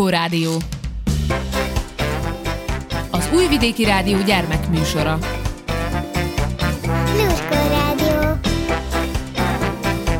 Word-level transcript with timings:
Lluskó 0.00 0.18
Rádió. 0.18 0.56
Az 3.10 3.28
Újvidéki 3.34 3.84
Rádió 3.84 4.22
gyermekműsora. 4.22 5.18
Lluskó 7.16 7.68
Rádió. 7.68 8.20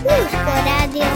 Lluskó 0.02 0.52
Rádió. 0.64 1.02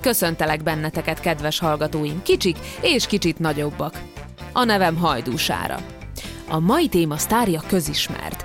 Köszöntelek 0.00 0.62
benneteket, 0.62 1.20
kedves 1.20 1.58
hallgatóim, 1.58 2.22
kicsik 2.22 2.56
és 2.80 3.06
kicsit 3.06 3.38
nagyobbak. 3.38 4.00
A 4.52 4.64
nevem 4.64 4.96
Hajdúsára. 4.96 5.76
A 6.48 6.58
mai 6.58 6.88
téma 6.88 7.16
sztárja 7.16 7.62
közismert, 7.66 8.44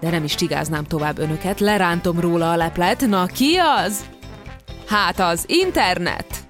de 0.00 0.10
nem 0.10 0.24
is 0.24 0.34
csigáznám 0.34 0.84
tovább 0.84 1.18
önöket, 1.18 1.60
lerántom 1.60 2.20
róla 2.20 2.52
a 2.52 2.56
leplet. 2.56 3.00
Na 3.00 3.26
ki 3.26 3.56
az? 3.56 4.04
Hát 4.86 5.18
az 5.18 5.44
internet! 5.46 6.46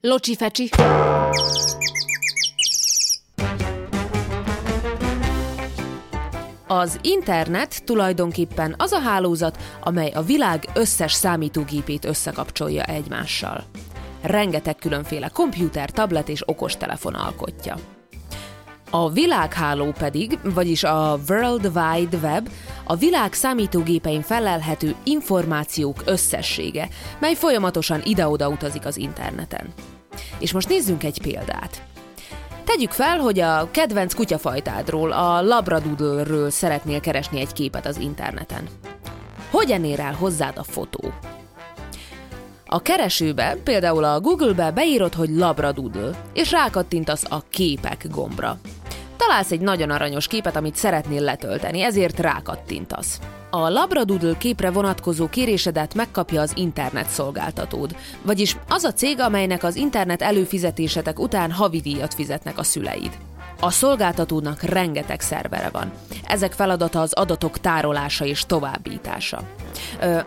Locsi 0.00 0.36
fecsi. 0.36 0.70
Az 6.66 6.98
internet 7.02 7.84
tulajdonképpen 7.84 8.74
az 8.78 8.92
a 8.92 8.98
hálózat, 8.98 9.58
amely 9.80 10.10
a 10.10 10.22
világ 10.22 10.68
összes 10.74 11.12
számítógépét 11.12 12.04
összekapcsolja 12.04 12.82
egymással. 12.82 13.64
Rengeteg 14.22 14.76
különféle 14.76 15.28
komputer, 15.28 15.90
tablet 15.90 16.28
és 16.28 16.48
okostelefon 16.48 17.14
alkotja. 17.14 17.76
A 18.90 19.10
világháló 19.10 19.92
pedig, 19.98 20.38
vagyis 20.42 20.84
a 20.84 21.18
World 21.28 21.64
Wide 21.74 22.16
Web, 22.16 22.48
a 22.84 22.96
világ 22.96 23.32
számítógépein 23.32 24.22
felelhető 24.22 24.94
információk 25.04 26.02
összessége, 26.04 26.88
mely 27.18 27.34
folyamatosan 27.34 28.00
ide-oda 28.04 28.48
utazik 28.48 28.86
az 28.86 28.96
interneten. 28.96 29.72
És 30.38 30.52
most 30.52 30.68
nézzünk 30.68 31.04
egy 31.04 31.20
példát. 31.22 31.82
Tegyük 32.64 32.90
fel, 32.90 33.18
hogy 33.18 33.40
a 33.40 33.68
kedvenc 33.70 34.14
kutyafajtádról, 34.14 35.12
a 35.12 35.42
labradoodle 35.42 36.50
szeretnél 36.50 37.00
keresni 37.00 37.40
egy 37.40 37.52
képet 37.52 37.86
az 37.86 37.98
interneten. 37.98 38.68
Hogyan 39.50 39.84
ér 39.84 40.00
el 40.00 40.14
hozzád 40.14 40.58
a 40.58 40.62
fotó? 40.62 41.12
A 42.76 42.82
keresőbe, 42.82 43.56
például 43.64 44.04
a 44.04 44.20
Google-be 44.20 44.70
beírod, 44.70 45.14
hogy 45.14 45.30
labradoodle, 45.30 46.10
és 46.32 46.50
rákattintasz 46.50 47.24
a 47.28 47.42
képek 47.50 48.06
gombra. 48.10 48.58
Találsz 49.16 49.50
egy 49.50 49.60
nagyon 49.60 49.90
aranyos 49.90 50.26
képet, 50.26 50.56
amit 50.56 50.76
szeretnél 50.76 51.22
letölteni, 51.22 51.82
ezért 51.82 52.18
rákattintasz. 52.18 53.20
A 53.50 53.68
Labradoodle 53.68 54.36
képre 54.38 54.70
vonatkozó 54.70 55.28
kérésedet 55.28 55.94
megkapja 55.94 56.40
az 56.40 56.52
internet 56.56 57.08
szolgáltatód, 57.08 57.96
vagyis 58.22 58.56
az 58.68 58.84
a 58.84 58.92
cég, 58.92 59.20
amelynek 59.20 59.62
az 59.62 59.76
internet 59.76 60.22
előfizetésetek 60.22 61.18
után 61.18 61.52
havidíjat 61.52 62.14
fizetnek 62.14 62.58
a 62.58 62.62
szüleid. 62.62 63.10
A 63.60 63.70
szolgáltatónak 63.70 64.62
rengeteg 64.62 65.20
szervere 65.20 65.68
van. 65.68 65.92
Ezek 66.26 66.52
feladata 66.52 67.00
az 67.00 67.12
adatok 67.12 67.58
tárolása 67.58 68.24
és 68.24 68.44
továbbítása. 68.46 69.42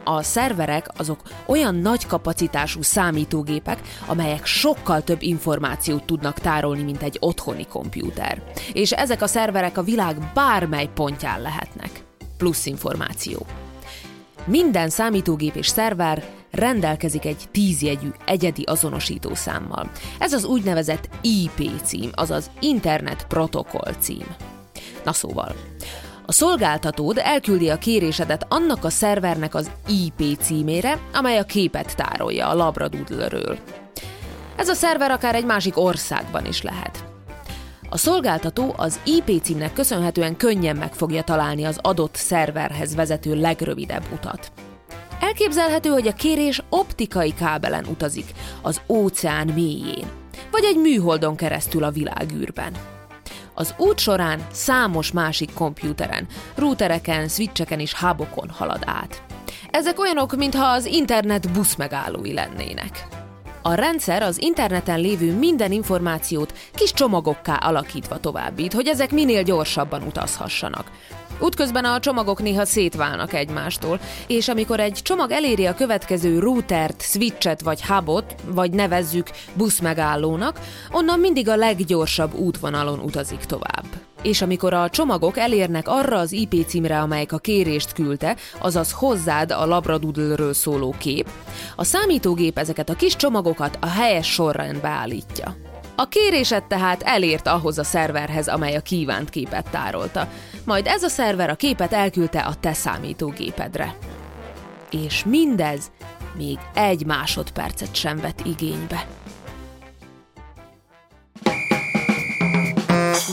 A 0.04 0.22
szerverek 0.22 0.88
azok 0.98 1.20
olyan 1.46 1.76
nagy 1.76 2.06
kapacitású 2.08 2.82
számítógépek, 2.82 3.82
amelyek 4.08 4.46
sokkal 4.46 5.04
több 5.04 5.22
információt 5.22 6.04
tudnak 6.04 6.40
tárolni, 6.40 6.84
mint 6.84 7.02
egy 7.02 7.18
otthoni 7.20 7.66
kompjúter. 7.68 8.44
És 8.74 8.92
ezek 8.92 9.22
a 9.22 9.28
szerverek 9.28 9.78
a 9.78 9.84
világ 9.84 10.32
bármely 10.34 10.90
pontján 10.94 11.42
lehetnek. 11.42 11.90
Plusz 12.38 12.66
információ. 12.66 13.46
Minden 14.46 14.90
számítógép 14.90 15.56
és 15.56 15.68
szerver 15.68 16.24
rendelkezik 16.52 17.26
egy 17.26 17.44
tízjegyű 17.52 18.10
egyedi 18.26 18.64
azonosító 18.64 19.36
számmal. 19.36 19.92
Ez 20.20 20.34
az 20.34 20.46
úgynevezett 20.46 21.10
IP 21.22 21.82
cím, 21.84 22.10
azaz 22.14 22.50
Internet 22.60 23.28
Protokoll 23.28 23.94
cím. 24.00 24.36
Na 25.04 25.14
szóval, 25.14 25.56
a 26.26 26.32
szolgáltatód 26.32 27.18
elküldi 27.18 27.70
a 27.70 27.78
kérésedet 27.78 28.46
annak 28.50 28.84
a 28.84 28.90
szervernek 28.90 29.56
az 29.56 29.72
IP 29.88 30.38
címére, 30.40 31.00
amely 31.14 31.38
a 31.38 31.44
képet 31.44 31.96
tárolja 31.96 32.48
a 32.48 32.56
Labradoodle-ről. 32.56 33.58
Ez 34.56 34.70
a 34.70 34.74
szerver 34.74 35.12
akár 35.12 35.36
egy 35.36 35.46
másik 35.46 35.78
országban 35.78 36.46
is 36.46 36.62
lehet. 36.62 37.04
A 37.90 37.98
szolgáltató 37.98 38.74
az 38.78 39.00
IP 39.06 39.42
címnek 39.42 39.74
köszönhetően 39.74 40.38
könnyen 40.38 40.76
meg 40.76 40.94
fogja 40.94 41.22
találni 41.22 41.64
az 41.64 41.80
adott 41.82 42.16
szerverhez 42.16 42.96
vezető 42.96 43.36
legrövidebb 43.36 44.04
utat. 44.14 44.52
Elképzelhető, 45.20 45.90
hogy 45.90 46.08
a 46.08 46.14
kérés 46.14 46.62
optikai 46.70 47.34
kábelen 47.34 47.86
utazik, 47.86 48.32
az 48.62 48.82
óceán 48.88 49.48
mélyén, 49.48 50.08
vagy 50.52 50.64
egy 50.64 50.78
műholdon 50.78 51.36
keresztül 51.36 51.84
a 51.84 51.92
világűrben. 51.92 52.74
Az 53.54 53.74
út 53.78 54.00
során 54.00 54.48
számos 54.52 55.12
másik 55.12 55.54
kompjúteren, 55.54 56.28
routereken, 56.56 57.28
switcheken 57.28 57.80
és 57.80 57.94
hubokon 57.94 58.50
halad 58.50 58.82
át. 58.86 59.22
Ezek 59.72 60.00
olyanok, 60.00 60.36
mintha 60.36 60.66
az 60.66 60.86
internet 60.86 61.52
buszmegállói 61.52 62.34
lennének. 62.34 63.08
A 63.70 63.74
rendszer 63.74 64.22
az 64.22 64.42
interneten 64.42 65.00
lévő 65.00 65.34
minden 65.38 65.72
információt 65.72 66.54
kis 66.76 66.94
csomagokká 66.94 67.56
alakítva 67.56 68.18
továbbít, 68.18 68.74
hogy 68.74 68.88
ezek 68.88 69.12
minél 69.12 69.44
gyorsabban 69.44 70.04
utazhassanak. 70.04 70.92
Útközben 71.40 71.86
a 71.86 72.00
csomagok 72.00 72.42
néha 72.42 72.66
szétválnak 72.66 73.34
egymástól, 73.34 74.00
és 74.28 74.48
amikor 74.48 74.80
egy 74.80 75.00
csomag 75.04 75.32
eléri 75.32 75.66
a 75.66 75.74
következő 75.74 76.40
routert, 76.40 77.02
switchet 77.02 77.62
vagy 77.62 77.86
hubot, 77.86 78.36
vagy 78.46 78.72
nevezzük 78.72 79.30
buszmegállónak, 79.54 80.60
onnan 80.92 81.20
mindig 81.20 81.50
a 81.50 81.56
leggyorsabb 81.56 82.34
útvonalon 82.34 83.00
utazik 83.00 83.40
tovább. 83.40 84.09
És 84.22 84.42
amikor 84.42 84.74
a 84.74 84.90
csomagok 84.90 85.38
elérnek 85.38 85.88
arra 85.88 86.18
az 86.18 86.32
IP 86.32 86.66
címre, 86.66 87.00
amelyik 87.00 87.34
a 87.34 87.38
kérést 87.38 87.94
küldte, 87.94 88.36
azaz 88.60 88.92
hozzád 88.92 89.52
a 89.52 89.66
Labradoodle-ről 89.66 90.54
szóló 90.54 90.96
kép, 90.98 91.30
a 91.76 91.84
számítógép 91.84 92.58
ezeket 92.58 92.90
a 92.90 92.96
kis 92.96 93.16
csomagokat 93.16 93.78
a 93.82 93.88
helyes 93.88 94.28
sorrendbe 94.28 94.88
állítja. 94.88 95.56
A 95.96 96.08
kérésed 96.08 96.64
tehát 96.64 97.02
elért 97.02 97.48
ahhoz 97.48 97.78
a 97.78 97.84
szerverhez, 97.84 98.48
amely 98.48 98.76
a 98.76 98.82
kívánt 98.82 99.30
képet 99.30 99.70
tárolta. 99.70 100.28
Majd 100.66 100.88
ez 100.88 101.04
a 101.04 101.10
szerver 101.10 101.50
a 101.50 101.56
képet 101.56 101.94
elküldte 101.94 102.40
a 102.40 102.56
te 102.56 102.74
számítógépedre. 102.74 103.98
És 104.92 105.24
mindez 105.26 105.92
még 106.38 106.58
egy 106.74 107.06
másodpercet 107.06 107.96
sem 107.96 108.18
vett 108.18 108.42
igénybe. 108.46 109.08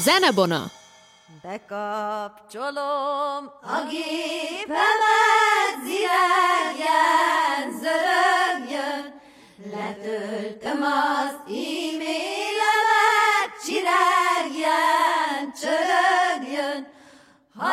Zenebona! 0.05 0.76
Bekapcsolom. 1.47 3.43
A 3.62 3.79
gépemet, 3.91 5.77
ziregjen, 5.84 7.65
zörögjön, 7.81 9.05
letöltöm 9.73 10.83
az 10.83 11.34
e-mailemet, 11.47 12.71
csiregjen, 13.65 15.41
csörögjön, 15.61 16.81
ha 17.57 17.71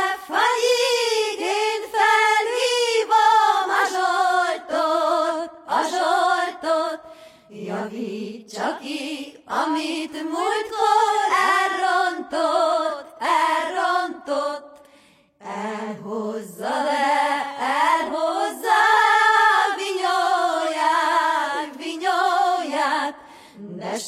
elfagyik, 0.00 1.38
én 1.38 1.82
felhívom 1.94 3.68
a 3.80 3.84
zsoltot, 3.94 5.50
a 5.66 5.80
zsoltot, 5.90 7.00
javítsa 7.48 8.78
ki, 8.80 9.36
amit 9.46 10.12
múltkor 10.12 10.65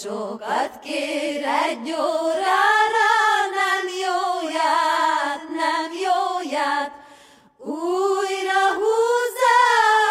sokat 0.09 0.79
kér 0.83 1.45
egy 1.45 1.93
órára, 1.93 3.13
nem 3.59 3.85
jóját, 4.05 5.43
nem 5.63 5.91
jóját, 6.07 6.93
újra 7.59 8.65
húzza 8.79 9.59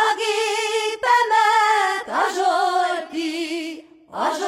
a 0.05 0.15
gépemet, 0.21 2.07
a 2.07 2.25
Zsolti, 2.35 3.87
a 4.11 4.25
Zsolti, 4.39 4.46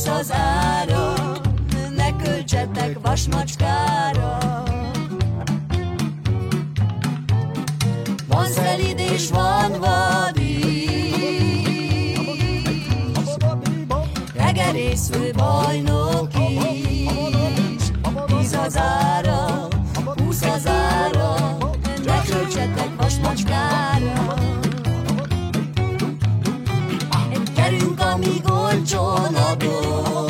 20 0.00 0.08
az 0.08 0.32
ára, 0.32 1.12
ne 1.96 2.16
költsetek 2.16 2.98
vasmacskára. 3.02 4.38
Van 8.28 8.46
szelid 8.46 8.98
és 8.98 9.30
van 9.30 9.72
vadi, 9.80 10.88
regerésző 14.34 15.32
bajnok 15.36 16.28
is. 16.34 17.82
10 18.26 18.56
az 18.66 18.76
ára, 18.76 19.68
20 20.24 20.42
az 20.42 20.66
ára, 20.66 21.56
ne 22.04 22.22
költsetek 22.22 22.90
vasmacskára. 22.96 24.34
Kerünk, 27.54 28.00
amíg 28.00 28.50
olcsó 28.50 29.29
amor. 29.62 30.29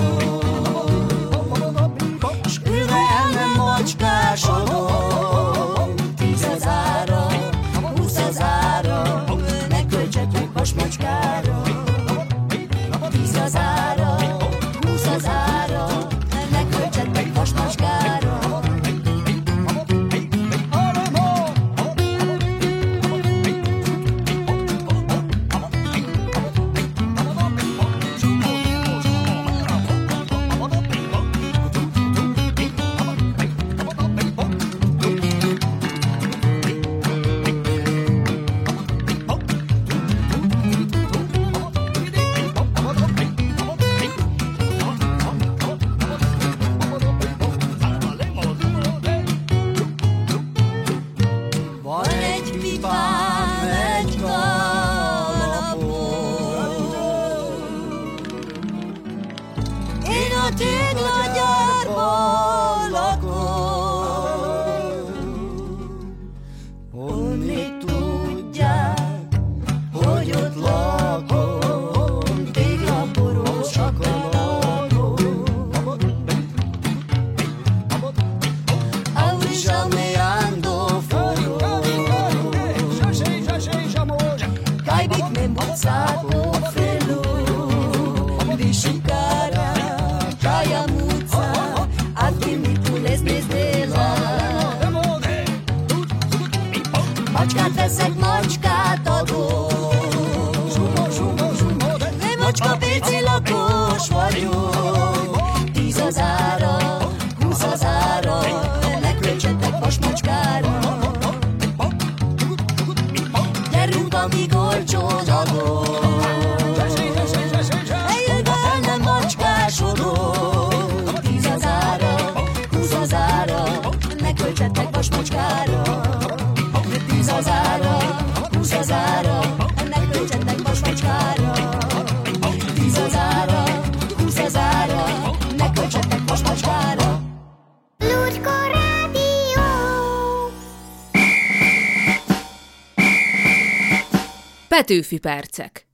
Petőfi 144.80 145.18
percek. 145.18 145.86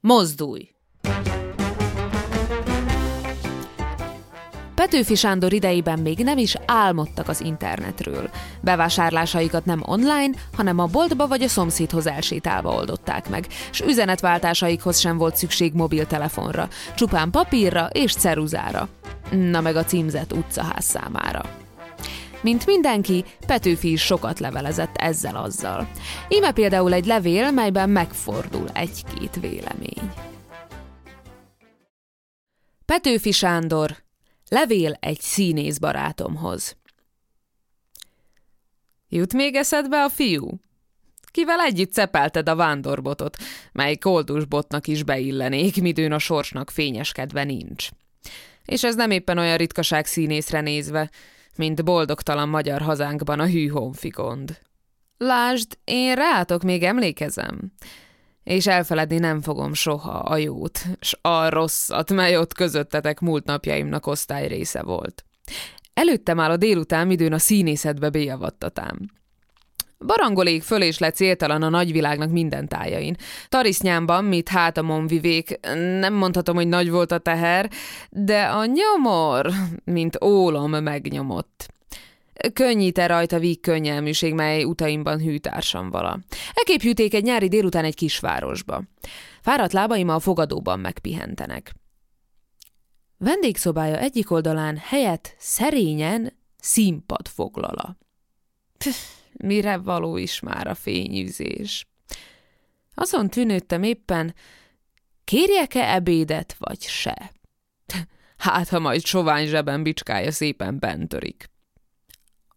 Mozdulj! 0.00 0.68
Petőfi 4.74 5.14
Sándor 5.14 5.52
idejében 5.52 5.98
még 5.98 6.18
nem 6.18 6.38
is 6.38 6.56
álmodtak 6.66 7.28
az 7.28 7.40
internetről. 7.40 8.30
Bevásárlásaikat 8.60 9.64
nem 9.64 9.82
online, 9.86 10.30
hanem 10.52 10.78
a 10.78 10.86
boltba 10.86 11.26
vagy 11.26 11.42
a 11.42 11.48
szomszédhoz 11.48 12.06
elsétálva 12.06 12.74
oldották 12.74 13.28
meg, 13.28 13.46
s 13.70 13.80
üzenetváltásaikhoz 13.80 14.98
sem 14.98 15.16
volt 15.16 15.36
szükség 15.36 15.72
mobiltelefonra, 15.72 16.68
csupán 16.94 17.30
papírra 17.30 17.88
és 17.92 18.14
ceruzára. 18.14 18.88
Na 19.30 19.60
meg 19.60 19.76
a 19.76 19.84
címzett 19.84 20.32
utcaház 20.32 20.84
számára. 20.84 21.63
Mint 22.44 22.66
mindenki, 22.66 23.24
Petőfi 23.46 23.92
is 23.92 24.02
sokat 24.02 24.38
levelezett 24.38 24.96
ezzel-azzal. 24.96 25.90
Íme 26.28 26.52
például 26.52 26.92
egy 26.92 27.06
levél, 27.06 27.50
melyben 27.50 27.90
megfordul 27.90 28.68
egy-két 28.74 29.40
vélemény. 29.40 30.12
Petőfi 32.84 33.32
Sándor, 33.32 33.96
levél 34.48 34.96
egy 35.00 35.20
színész 35.20 35.78
barátomhoz. 35.78 36.76
Jut 39.08 39.32
még 39.32 39.54
eszedbe 39.54 40.02
a 40.02 40.08
fiú? 40.08 40.60
Kivel 41.30 41.60
együtt 41.60 41.92
cepelted 41.92 42.48
a 42.48 42.56
vándorbotot, 42.56 43.36
mely 43.72 43.96
koldusbotnak 43.96 44.86
is 44.86 45.02
beillenék, 45.02 45.80
midőn 45.80 46.12
a 46.12 46.18
sorsnak 46.18 46.70
fényeskedve 46.70 47.44
nincs. 47.44 47.88
És 48.64 48.84
ez 48.84 48.94
nem 48.94 49.10
éppen 49.10 49.38
olyan 49.38 49.56
ritkaság 49.56 50.06
színészre 50.06 50.60
nézve, 50.60 51.10
mint 51.56 51.84
boldogtalan 51.84 52.48
magyar 52.48 52.80
hazánkban 52.80 53.40
a 53.40 53.46
hű 53.46 53.66
honfigond. 53.66 54.58
Lásd, 55.18 55.78
én 55.84 56.14
rátok 56.14 56.62
még 56.62 56.82
emlékezem, 56.82 57.72
és 58.42 58.66
elfeledni 58.66 59.18
nem 59.18 59.40
fogom 59.40 59.74
soha 59.74 60.18
a 60.18 60.36
jót, 60.36 60.80
s 61.00 61.16
a 61.20 61.48
rosszat, 61.48 62.12
mely 62.12 62.36
ott 62.36 62.52
közöttetek 62.52 63.20
múlt 63.20 63.44
napjaimnak 63.44 64.06
osztály 64.06 64.46
része 64.46 64.82
volt. 64.82 65.24
Előtte 65.94 66.34
már 66.34 66.50
a 66.50 66.56
délután 66.56 67.10
időn 67.10 67.32
a 67.32 67.38
színészetbe 67.38 68.10
béjavattatám. 68.10 68.98
Barangolék 70.06 70.62
föl 70.62 70.82
és 70.82 70.98
le 70.98 71.10
céltalan 71.10 71.62
a 71.62 71.68
nagyvilágnak 71.68 72.30
minden 72.30 72.68
tájain. 72.68 73.16
Tarisznyámban, 73.48 74.24
mit 74.24 74.48
hátamon 74.48 75.06
vivék, 75.06 75.58
nem 75.98 76.14
mondhatom, 76.14 76.54
hogy 76.54 76.68
nagy 76.68 76.90
volt 76.90 77.12
a 77.12 77.18
teher, 77.18 77.70
de 78.10 78.42
a 78.42 78.64
nyomor, 78.64 79.50
mint 79.84 80.24
ólom 80.24 80.70
megnyomott. 80.70 81.72
Könnyíte 82.52 83.06
rajta 83.06 83.38
víg 83.38 83.60
könnyelműség, 83.60 84.34
mely 84.34 84.64
utaimban 84.64 85.20
hűtársam 85.20 85.90
vala. 85.90 86.18
Ekép 86.54 86.82
juték 86.82 87.14
egy 87.14 87.24
nyári 87.24 87.48
délután 87.48 87.84
egy 87.84 87.94
kisvárosba. 87.94 88.82
Fáradt 89.40 89.72
lábaim 89.72 90.08
a 90.08 90.18
fogadóban 90.18 90.80
megpihentenek. 90.80 91.72
Vendégszobája 93.18 93.98
egyik 93.98 94.30
oldalán 94.30 94.76
helyett 94.76 95.34
szerényen 95.38 96.32
színpad 96.58 97.28
foglala. 97.28 97.96
Pff, 98.78 99.23
mire 99.42 99.76
való 99.76 100.16
is 100.16 100.40
már 100.40 100.66
a 100.66 100.74
fényűzés? 100.74 101.86
Azon 102.94 103.28
tűnődtem 103.28 103.82
éppen, 103.82 104.34
kérjek-e 105.24 105.94
ebédet, 105.94 106.56
vagy 106.58 106.80
se? 106.80 107.32
Hát, 108.36 108.68
ha 108.68 108.78
majd 108.78 109.04
sovány 109.04 109.46
zseben 109.46 109.82
bicskája 109.82 110.32
szépen 110.32 110.78
bentörik. 110.78 111.50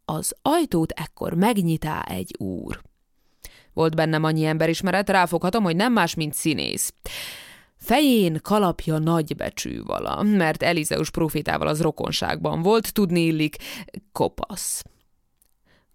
Az 0.05 0.36
ajtót 0.41 0.91
ekkor 0.91 1.34
megnyitá 1.34 2.01
egy 2.01 2.36
úr. 2.38 2.81
Volt 3.74 3.96
bennem 3.96 4.24
annyi 4.24 4.46
emberismeret, 4.46 5.10
ráfoghatom, 5.10 5.63
hogy 5.63 5.75
nem 5.75 5.93
más, 5.93 6.15
mint 6.15 6.34
színész. 6.34 6.93
Fején 7.75 8.39
kalapja 8.41 8.98
nagybecsű 8.98 9.84
vala, 9.84 10.24
mert 10.24 10.63
Elizeus 10.63 11.10
profétával 11.10 11.67
az 11.67 11.81
rokonságban 11.81 12.62
volt, 12.62 12.93
tudni 12.93 13.22
illik, 13.22 13.55
kopasz. 14.12 14.84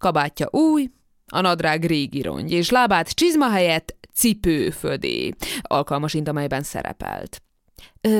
Kabátja 0.03 0.47
új, 0.51 0.89
a 1.27 1.41
nadrág 1.41 1.85
régi 1.85 2.21
rongy, 2.21 2.51
és 2.51 2.69
lábát 2.69 3.09
csizma 3.09 3.49
helyett 3.49 3.95
cipőfödé, 4.13 5.33
alkalmasint 5.61 6.27
amelyben 6.27 6.63
szerepelt. 6.63 7.41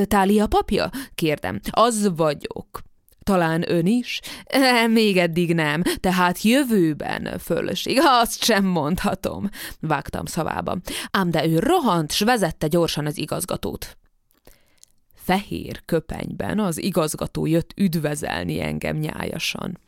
Tália 0.04 0.48
papja? 0.48 0.90
Kérdem. 1.16 1.60
Az 1.70 2.16
vagyok. 2.16 2.82
Talán 3.24 3.72
ön 3.72 3.86
is? 3.86 4.20
Még 4.90 5.18
eddig 5.18 5.54
nem, 5.54 5.82
tehát 6.00 6.42
jövőben 6.42 7.40
fölöség. 7.40 8.00
Azt 8.02 8.44
sem 8.44 8.66
mondhatom, 8.66 9.50
vágtam 9.80 10.26
szavába. 10.26 10.78
Ám 11.12 11.32
de 11.32 11.48
ő 11.48 11.60
rohant, 11.60 12.12
s 12.12 12.20
vezette 12.20 12.68
gyorsan 12.68 13.06
az 13.06 13.18
igazgatót. 13.18 13.98
Fehér 15.14 15.82
köpenyben 15.86 16.60
az 16.60 16.78
igazgató 16.78 17.46
jött 17.46 17.72
üdvezelni 17.76 18.62
engem 18.62 18.98
nyájasan. 18.98 19.80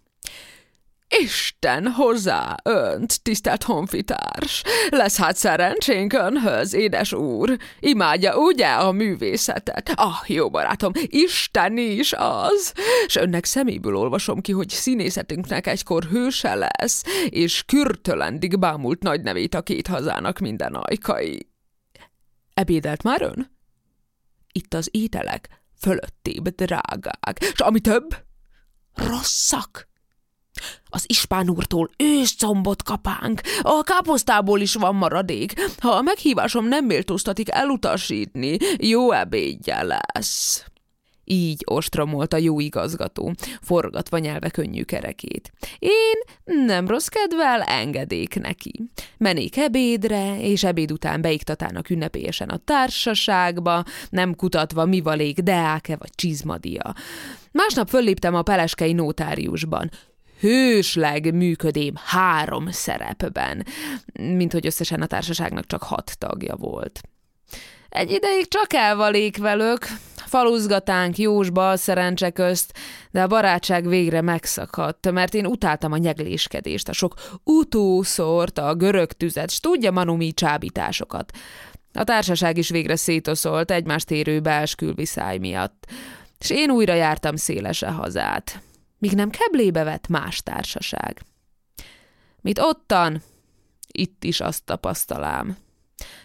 Isten 1.19 1.87
hozzá 1.87 2.55
önt, 2.63 3.21
tisztelt 3.21 3.63
honfitárs! 3.63 4.63
Lesz 4.89 5.17
hát 5.17 5.35
szerencsénk 5.35 6.13
önhöz, 6.13 6.73
édes 6.73 7.13
úr! 7.13 7.57
Imádja 7.79 8.37
ugye 8.37 8.67
a 8.67 8.91
művészetet? 8.91 9.91
Ah, 9.95 10.29
jó 10.29 10.49
barátom, 10.49 10.91
Isten 11.05 11.77
is 11.77 12.13
az! 12.17 12.73
S 13.07 13.15
önnek 13.15 13.45
szeméből 13.45 13.95
olvasom 13.95 14.41
ki, 14.41 14.51
hogy 14.51 14.69
színészetünknek 14.69 15.67
egykor 15.67 16.03
hőse 16.03 16.55
lesz, 16.55 17.03
és 17.29 17.63
kürtölendig 17.63 18.59
bámult 18.59 19.03
nagy 19.03 19.21
nevét 19.21 19.53
a 19.53 19.61
két 19.61 19.87
hazának 19.87 20.39
minden 20.39 20.73
ajkai. 20.73 21.49
Ebédelt 22.53 23.03
már 23.03 23.21
ön? 23.21 23.51
Itt 24.51 24.73
az 24.73 24.89
ételek 24.91 25.49
fölöttébb 25.79 26.47
drágák, 26.47 27.51
s 27.55 27.59
ami 27.59 27.79
több, 27.79 28.15
rosszak. 28.93 29.93
Az 30.89 31.03
ispán 31.07 31.49
úrtól 31.49 31.89
őszombot 31.97 32.83
kapánk, 32.83 33.41
a 33.61 33.81
káposztából 33.83 34.59
is 34.59 34.73
van 34.73 34.95
maradék. 34.95 35.53
Ha 35.77 35.89
a 35.89 36.01
meghívásom 36.01 36.67
nem 36.67 36.85
méltóztatik 36.85 37.49
elutasítni, 37.51 38.57
jó 38.77 39.11
ebédje 39.11 39.83
lesz. 39.83 40.65
Így 41.27 41.63
ostromolt 41.65 42.33
a 42.33 42.37
jó 42.37 42.59
igazgató, 42.59 43.33
forgatva 43.61 44.17
nyelve 44.17 44.49
könnyű 44.49 44.83
kerekét. 44.83 45.51
Én 45.79 46.19
nem 46.65 46.87
rossz 46.87 47.07
kedvel 47.07 47.61
engedék 47.61 48.39
neki. 48.39 48.89
Menék 49.17 49.57
ebédre, 49.57 50.41
és 50.41 50.63
ebéd 50.63 50.91
után 50.91 51.21
beiktatának 51.21 51.89
ünnepélyesen 51.89 52.49
a 52.49 52.57
társaságba, 52.57 53.83
nem 54.09 54.35
kutatva 54.35 54.85
mi 54.85 55.01
valék 55.01 55.39
deáke 55.39 55.95
vagy 55.95 56.11
csizmadia. 56.15 56.93
Másnap 57.51 57.89
fölléptem 57.89 58.35
a 58.35 58.41
peleskei 58.41 58.93
notáriusban 58.93 59.89
hősleg 60.39 61.33
működém 61.33 61.93
három 62.05 62.71
szerepben, 62.71 63.65
mint 64.13 64.51
hogy 64.51 64.65
összesen 64.65 65.01
a 65.01 65.05
társaságnak 65.05 65.65
csak 65.65 65.83
hat 65.83 66.15
tagja 66.17 66.55
volt. 66.55 67.01
Egy 67.89 68.11
ideig 68.11 68.47
csak 68.47 68.73
elvalék 68.73 69.37
velük, 69.37 69.85
faluzgatánk 70.15 71.17
jósba 71.17 71.77
szerencse 71.77 72.29
közt, 72.29 72.77
de 73.11 73.21
a 73.21 73.27
barátság 73.27 73.87
végre 73.87 74.21
megszakadt, 74.21 75.11
mert 75.11 75.33
én 75.33 75.45
utáltam 75.45 75.91
a 75.91 75.97
nyegléskedést, 75.97 76.89
a 76.89 76.93
sok 76.93 77.13
utószort, 77.43 78.57
a 78.57 78.73
görög 78.73 79.11
tüzet, 79.11 79.49
s 79.51 79.59
tudja 79.59 79.91
manumi 79.91 80.33
csábításokat. 80.33 81.31
A 81.93 82.03
társaság 82.03 82.57
is 82.57 82.69
végre 82.69 82.95
szétoszolt 82.95 83.71
egymást 83.71 84.11
érő 84.11 84.39
beeskülviszály 84.39 85.37
miatt, 85.37 85.85
és 86.39 86.49
én 86.49 86.69
újra 86.69 86.93
jártam 86.93 87.35
szélese 87.35 87.87
hazát 87.87 88.61
míg 88.97 89.13
nem 89.13 89.29
keblébe 89.29 89.83
vett 89.83 90.07
más 90.07 90.41
társaság. 90.41 91.21
Mit 92.41 92.59
ottan, 92.59 93.21
itt 93.87 94.23
is 94.23 94.39
azt 94.39 94.63
tapasztalám. 94.63 95.57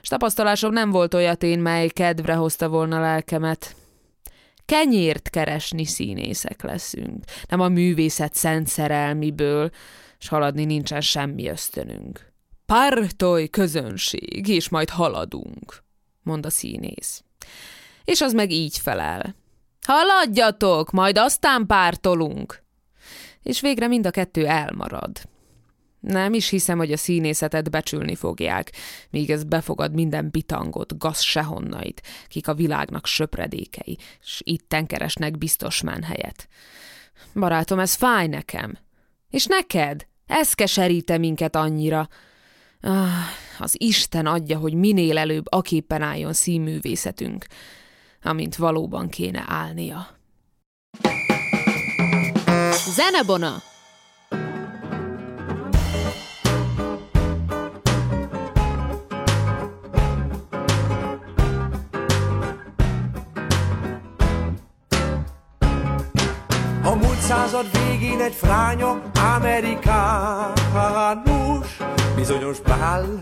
S 0.02 0.08
tapasztalásom 0.08 0.72
nem 0.72 0.90
volt 0.90 1.14
olyat 1.14 1.42
én, 1.42 1.58
mely 1.58 1.88
kedvre 1.88 2.34
hozta 2.34 2.68
volna 2.68 3.00
lelkemet. 3.00 3.76
Kenyért 4.64 5.30
keresni 5.30 5.84
színészek 5.84 6.62
leszünk, 6.62 7.24
nem 7.48 7.60
a 7.60 7.68
művészet 7.68 8.34
szent 8.34 8.66
szerelmiből, 8.66 9.70
s 10.18 10.28
haladni 10.28 10.64
nincsen 10.64 11.00
semmi 11.00 11.48
ösztönünk. 11.48 12.32
Pártolj 12.66 13.48
közönség, 13.48 14.48
és 14.48 14.68
majd 14.68 14.88
haladunk, 14.90 15.82
mond 16.22 16.46
a 16.46 16.50
színész. 16.50 17.24
És 18.04 18.20
az 18.20 18.32
meg 18.32 18.50
így 18.50 18.78
felel. 18.78 19.34
Haladjatok, 19.86 20.90
majd 20.90 21.18
aztán 21.18 21.66
pártolunk. 21.66 22.62
És 23.42 23.60
végre 23.60 23.86
mind 23.86 24.06
a 24.06 24.10
kettő 24.10 24.46
elmarad. 24.46 25.10
Nem 26.00 26.34
is 26.34 26.48
hiszem, 26.48 26.78
hogy 26.78 26.92
a 26.92 26.96
színészetet 26.96 27.70
becsülni 27.70 28.14
fogják, 28.14 28.72
míg 29.10 29.30
ez 29.30 29.44
befogad 29.44 29.94
minden 29.94 30.30
bitangot, 30.30 30.98
gaz 30.98 31.20
sehonnait, 31.20 32.02
kik 32.28 32.48
a 32.48 32.54
világnak 32.54 33.06
söpredékei, 33.06 33.98
s 34.20 34.40
itten 34.44 34.86
keresnek 34.86 35.38
biztos 35.38 35.82
menhelyet. 35.82 36.48
Barátom, 37.34 37.78
ez 37.78 37.94
fáj 37.94 38.26
nekem. 38.26 38.78
És 39.30 39.46
neked? 39.46 40.06
Ez 40.26 40.54
keseríte 40.54 41.18
minket 41.18 41.56
annyira. 41.56 42.08
Ah, 42.80 43.08
az 43.58 43.74
Isten 43.78 44.26
adja, 44.26 44.58
hogy 44.58 44.74
minél 44.74 45.18
előbb 45.18 45.44
aképpen 45.48 46.02
álljon 46.02 46.32
színművészetünk 46.32 47.46
amint 48.22 48.56
valóban 48.56 49.08
kéne 49.08 49.44
állnia. 49.48 50.06
Zenebona! 52.94 53.62
A 66.82 66.94
múlt 66.94 67.20
század 67.20 67.66
végén 67.72 68.20
egy 68.20 68.34
fránya 68.34 69.02
amerikánus 69.34 70.60
Bizonyos 72.16 72.58
pál 72.58 73.20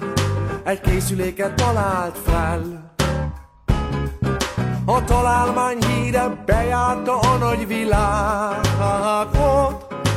egy 0.65 0.81
készüléket 0.81 1.55
talált 1.55 2.19
fel 2.19 2.89
a 4.89 5.05
találmány 5.05 5.79
híre 5.85 6.43
bejárta 6.47 7.19
a 7.19 7.37
nagy 7.37 7.67
világot, 7.67 8.67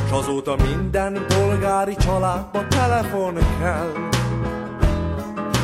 S 0.08 0.12
azóta 0.12 0.56
minden 0.56 1.26
polgári 1.28 1.96
családba 1.96 2.66
telefon 2.68 3.34
kell. 3.60 3.92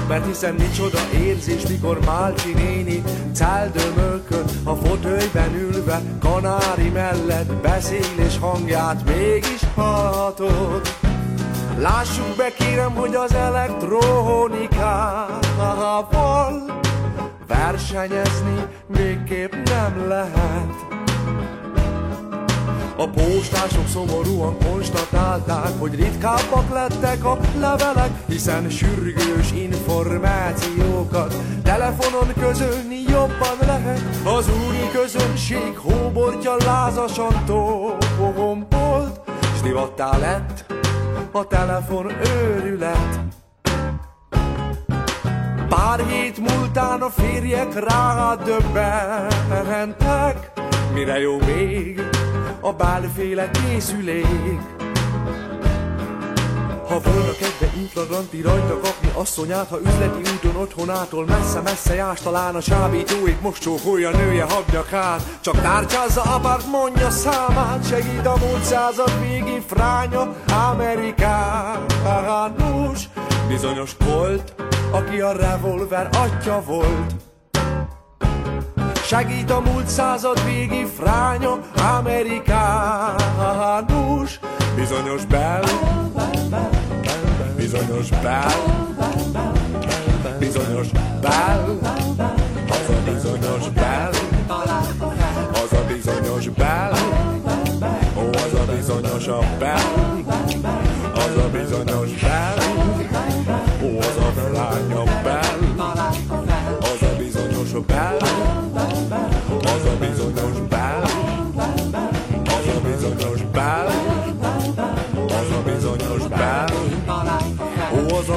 Mert 0.09 0.27
hiszen 0.27 0.55
micsoda 0.55 0.99
érzés, 1.15 1.67
mikor 1.67 1.99
Málcsi 2.05 2.53
néni 2.53 3.03
Cáldömölkön 3.33 4.45
a 4.65 4.75
fotőjben 4.75 5.55
ülve 5.55 6.03
Kanári 6.21 6.88
mellett 6.88 7.53
beszél 7.53 8.17
és 8.17 8.38
hangját 8.38 9.05
mégis 9.05 9.61
hallhatod 9.75 10.88
Lássuk 11.79 12.37
be 12.37 12.53
kérem, 12.59 12.95
hogy 12.95 13.15
az 13.15 13.35
elektronikával 13.35 16.09
versenyezni 17.49 18.67
végképp 18.87 19.52
nem 19.52 20.09
lehet. 20.09 20.97
A 22.97 23.09
postások 23.09 23.87
szomorúan 23.87 24.57
konstatálták, 24.59 25.71
hogy 25.78 25.95
ritkábbak 25.95 26.73
lettek 26.73 27.25
a 27.25 27.38
levelek, 27.59 28.11
hiszen 28.26 28.71
sürgős 28.71 29.52
információkat 29.52 31.35
telefonon 31.62 32.33
közölni 32.40 33.02
jobban 33.09 33.57
lehet. 33.67 34.02
Az 34.25 34.49
úri 34.67 34.90
közönség 34.93 35.76
hóbortja 35.76 36.57
lázasan 36.64 37.45
tombolt, 37.47 39.21
s 39.57 39.61
divattá 39.61 40.19
lett 40.19 40.64
a 41.33 41.47
telefon 41.47 42.11
őrület. 42.11 43.27
Pár 45.88 46.07
hét 46.07 46.38
múltán 46.38 47.00
a 47.00 47.11
férjek 47.11 47.88
rá 47.88 48.35
döbbentek, 48.45 49.80
mire 50.92 51.18
jó 51.18 51.38
még 51.38 52.02
a 52.61 52.73
bálféle 52.73 53.50
készülék. 53.50 54.61
Ha 56.88 57.00
volna 57.00 57.33
kedve 57.38 57.73
inflagranti 57.76 58.40
rajta 58.40 58.80
kapni 58.80 59.11
asszonyát, 59.14 59.68
ha 59.68 59.78
üzleti 59.80 60.30
úton 60.35 60.57
otthonától 60.57 61.25
messze-messze 61.25 61.95
jás, 61.95 62.21
talán 62.21 62.54
a 62.54 62.62
csábítóik 62.62 63.40
most 63.40 63.62
csókolja 63.62 64.11
nője 64.11 64.45
habnyakát. 64.45 65.38
Csak 65.40 65.61
tárcsázza 65.61 66.23
apárt, 66.23 66.66
mondja 66.66 67.11
számát, 67.11 67.88
segít 67.88 68.26
a 68.26 68.35
múlt 68.40 68.64
század 68.64 69.21
végi 69.21 69.62
fránya 69.66 70.37
Amerikánus. 70.71 71.78
Bizonyos 73.49 73.97
Colt, 74.04 74.54
aki 74.90 75.21
a 75.21 75.33
revolver 75.33 76.09
atya 76.12 76.62
volt. 76.66 77.14
Segít 79.04 79.50
a 79.50 79.61
múlt 79.61 79.88
század 79.88 80.45
végi 80.45 80.85
fránya 80.85 81.59
Amerikánus. 81.99 82.49
Bizonyos 84.75 85.25
Bell, 85.25 85.64
bizonyos 87.57 88.09
Bell, 88.09 88.50
bizonyos 90.38 90.88
Bell, 91.21 91.78
az 92.68 92.88
a 92.88 92.92
bizonyos 93.04 93.68
Bell, 93.68 94.12
az 95.52 95.73
a 95.73 95.85
bizonyos 95.87 96.49
Bell, 96.49 96.92
ó, 98.16 98.28
az 98.28 98.52
a 98.54 98.64
bizonyos 98.75 99.26
a 99.26 99.38
Bell, 99.59 99.80
az 101.14 101.37
a 101.45 101.49
bizonyos 101.52 102.11
Bell, 102.21 102.27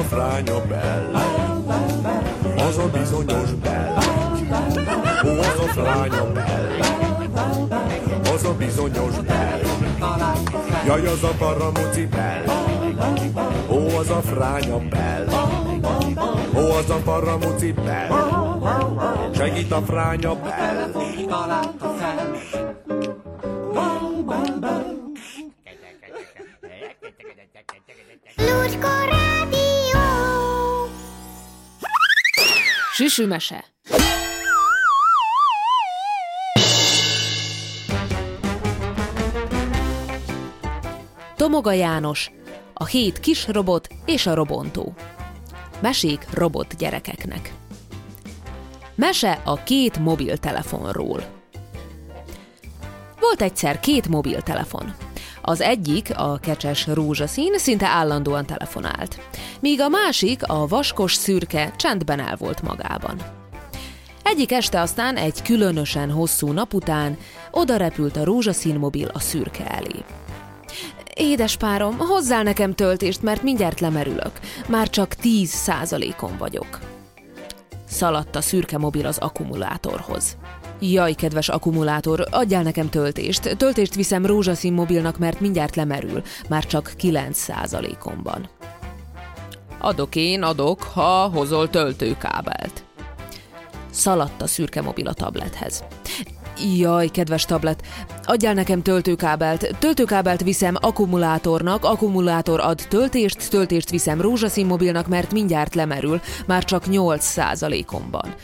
a 0.02 0.04
fránya 0.04 0.60
Bell, 0.68 1.14
az 2.56 2.78
a 2.78 2.88
bizonyos 2.92 3.50
Bell, 3.50 3.96
ó, 5.24 5.38
az 5.38 5.58
a 5.58 5.68
fránya 5.68 6.32
Bell, 6.32 6.68
az 8.34 8.44
a 8.44 8.54
bizonyos 8.54 9.14
Bell, 9.26 9.60
jaj, 10.86 11.06
az 11.06 11.22
a 11.22 11.32
paramuci 11.38 12.06
Bell, 12.06 12.44
ó, 13.68 13.98
az 13.98 14.10
a 14.10 14.20
fránya 14.20 14.78
Bell, 14.78 15.26
ó, 16.54 16.76
az 16.76 16.90
a 16.90 17.00
paramuci 17.04 17.72
Bell, 17.72 18.10
segít 19.34 19.72
a 19.72 19.82
fránya 19.82 20.34
Bell. 20.34 20.90
Süsümese. 33.12 33.64
Tomoga 41.36 41.72
János, 41.72 42.30
a 42.74 42.84
hét 42.84 43.20
kis 43.20 43.46
robot 43.48 43.88
és 44.06 44.26
a 44.26 44.34
robontó. 44.34 44.94
Mesék 45.80 46.26
robot 46.34 46.76
gyerekeknek. 46.76 47.52
Mese 48.94 49.40
a 49.44 49.62
két 49.62 49.98
mobiltelefonról. 49.98 51.22
Volt 53.20 53.42
egyszer 53.42 53.80
két 53.80 54.08
mobiltelefon. 54.08 54.94
Az 55.42 55.60
egyik, 55.60 56.12
a 56.16 56.38
kecses 56.38 56.86
rózsaszín, 56.86 57.58
szinte 57.58 57.86
állandóan 57.86 58.46
telefonált, 58.46 59.20
míg 59.60 59.80
a 59.80 59.88
másik, 59.88 60.48
a 60.48 60.66
vaskos 60.66 61.14
szürke 61.14 61.72
csendben 61.76 62.20
el 62.20 62.36
volt 62.36 62.62
magában. 62.62 63.16
Egyik 64.22 64.52
este 64.52 64.80
aztán 64.80 65.16
egy 65.16 65.42
különösen 65.42 66.10
hosszú 66.10 66.52
nap 66.52 66.74
után 66.74 67.16
oda 67.50 67.76
repült 67.76 68.16
a 68.16 68.24
rózsaszín 68.24 68.78
mobil 68.78 69.08
a 69.12 69.18
szürke 69.18 69.66
elé. 69.66 70.04
Édes 71.14 71.56
párom, 71.56 71.98
hozzál 71.98 72.42
nekem 72.42 72.74
töltést, 72.74 73.22
mert 73.22 73.42
mindjárt 73.42 73.80
lemerülök. 73.80 74.32
Már 74.68 74.90
csak 74.90 75.14
10 75.14 75.50
százalékon 75.50 76.36
vagyok. 76.38 76.78
Szaladt 77.88 78.36
a 78.36 78.40
szürke 78.40 78.78
mobil 78.78 79.06
az 79.06 79.18
akkumulátorhoz. 79.18 80.36
Jaj, 80.84 81.12
kedves 81.12 81.48
akkumulátor, 81.48 82.26
adjál 82.30 82.62
nekem 82.62 82.88
töltést. 82.88 83.56
Töltést 83.56 83.94
viszem 83.94 84.26
rózsaszín 84.26 84.72
mobilnak, 84.72 85.18
mert 85.18 85.40
mindjárt 85.40 85.76
lemerül. 85.76 86.22
Már 86.48 86.66
csak 86.66 86.92
9 86.96 87.38
százalékomban. 87.38 88.48
Adok 89.78 90.16
én, 90.16 90.42
adok, 90.42 90.82
ha 90.82 91.28
hozol 91.34 91.70
töltőkábelt. 91.70 92.84
Szaladt 93.90 94.42
a 94.42 94.46
szürke 94.46 94.82
mobil 94.82 95.06
a 95.06 95.12
tablethez. 95.12 95.84
Jaj, 96.76 97.08
kedves 97.08 97.44
tablet, 97.44 97.82
adjál 98.24 98.54
nekem 98.54 98.82
töltőkábelt. 98.82 99.76
Töltőkábelt 99.78 100.42
viszem 100.42 100.74
akkumulátornak, 100.80 101.84
akkumulátor 101.84 102.60
ad 102.60 102.82
töltést, 102.88 103.50
töltést 103.50 103.90
viszem 103.90 104.20
rózsaszín 104.20 104.66
mobilnak, 104.66 105.08
mert 105.08 105.32
mindjárt 105.32 105.74
lemerül, 105.74 106.20
már 106.46 106.64
csak 106.64 106.88
8 106.88 107.24
százalékomban. 107.24 108.34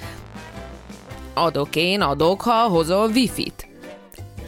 Adok 1.38 1.76
én, 1.76 2.00
adok, 2.00 2.40
ha 2.40 2.68
hozol 2.68 3.08
wifi-t. 3.08 3.68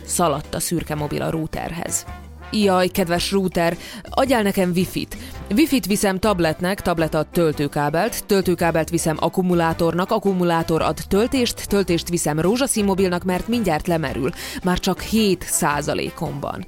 Szaladt 0.04 0.54
a 0.54 0.60
szürke 0.60 0.94
mobil 0.94 1.22
a 1.22 1.30
routerhez. 1.30 2.04
Jaj, 2.52 2.88
kedves 2.88 3.30
router, 3.30 3.76
adjál 4.10 4.42
nekem 4.42 4.70
wifi-t. 4.70 5.16
Wifi-t 5.50 5.86
viszem 5.86 6.18
tabletnek, 6.18 6.80
tablet 6.80 7.14
ad 7.14 7.26
töltőkábelt, 7.26 8.26
töltőkábelt 8.26 8.90
viszem 8.90 9.16
akkumulátornak, 9.20 10.10
akkumulátor 10.10 10.82
ad 10.82 10.98
töltést, 11.08 11.68
töltést 11.68 12.08
viszem 12.08 12.40
rózsaszín 12.40 12.84
mobilnak, 12.84 13.24
mert 13.24 13.48
mindjárt 13.48 13.86
lemerül, 13.86 14.30
már 14.62 14.78
csak 14.78 15.00
7 15.00 15.42
százalékomban. 15.42 16.66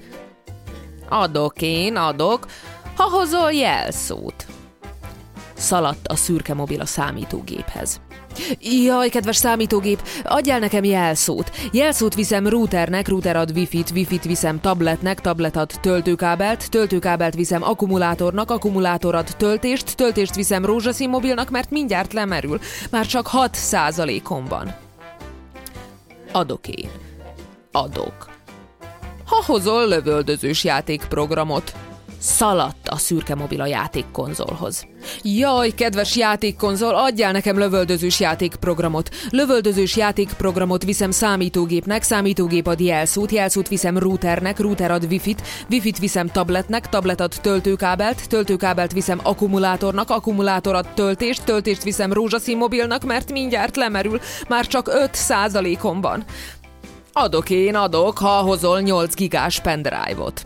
Adok 1.09 1.63
én, 1.63 1.97
adok, 1.97 2.47
ha 2.97 3.05
hozol 3.11 3.53
jelszót. 3.53 4.47
Szaladt 5.55 6.07
a 6.07 6.17
szürke 6.17 6.55
mobil 6.55 6.81
a 6.81 6.87
számítógéphez. 6.87 8.01
Jaj, 8.61 9.09
kedves 9.09 9.37
számítógép, 9.37 10.03
adjál 10.25 10.59
nekem 10.59 10.85
jelszót. 10.85 11.51
Jelszót 11.73 12.15
viszem 12.15 12.47
routernek, 12.47 13.09
router 13.09 13.37
ad 13.37 13.51
wifi-t, 13.55 13.91
wifi-t 13.91 14.25
viszem 14.25 14.61
tabletnek, 14.61 15.21
tablet 15.21 15.57
ad 15.57 15.71
töltőkábelt, 15.81 16.71
töltőkábelt 16.71 17.35
viszem 17.35 17.63
akkumulátornak, 17.63 18.51
akkumulátor 18.51 19.15
ad 19.15 19.29
töltést, 19.37 19.97
töltést 19.97 20.35
viszem 20.35 20.65
rózsaszín 20.65 21.09
mobilnak, 21.09 21.51
mert 21.51 21.71
mindjárt 21.71 22.13
lemerül. 22.13 22.61
Már 22.91 23.07
csak 23.07 23.27
6 23.27 23.55
százalékomban. 23.55 24.75
Adok 26.33 26.69
én. 26.69 26.91
Adok. 27.73 28.31
Ha 29.27 29.43
hozol 29.47 29.89
lövöldözős 29.89 30.65
játékprogramot. 30.65 31.73
Szaladt 32.25 32.89
a 32.89 32.97
szürke 32.97 33.35
mobil 33.35 33.61
a 33.61 33.67
játékkonzolhoz. 33.67 34.87
Jaj, 35.23 35.71
kedves 35.71 36.17
játékkonzol, 36.17 36.95
adjál 36.95 37.33
nekem 37.33 37.59
lövöldözős 37.59 38.21
játékprogramot. 38.21 39.11
Lövöldözős 39.31 39.97
játékprogramot 39.97 40.85
viszem 40.85 41.11
számítógépnek, 41.11 42.03
számítógép 42.03 42.67
ad 42.67 42.81
jelszót, 42.81 43.31
jelszót 43.31 43.69
viszem 43.69 43.99
routernek, 43.99 44.59
router 44.59 44.91
ad 44.91 45.05
wifi-t, 45.11 45.43
wifi-t 45.71 45.99
viszem 45.99 46.27
tabletnek, 46.27 46.89
tablet 46.89 47.21
ad 47.21 47.35
töltőkábelt, 47.41 48.29
töltőkábelt 48.29 48.93
viszem 48.93 49.21
akkumulátornak, 49.23 50.11
akkumulátor 50.11 50.75
ad 50.75 50.89
töltést, 50.95 51.45
töltést 51.45 51.83
viszem 51.83 52.13
rózsaszín 52.13 52.57
mobilnak, 52.57 53.05
mert 53.05 53.33
mindjárt 53.33 53.77
lemerül, 53.77 54.21
már 54.49 54.67
csak 54.67 54.89
5 54.89 55.15
százalékomban. 55.15 56.25
Adok 57.13 57.51
én, 57.51 57.75
adok, 57.75 58.19
ha 58.19 58.41
hozol 58.41 58.81
8 58.81 59.15
gigás 59.15 59.61
pendrive-ot. 59.61 60.43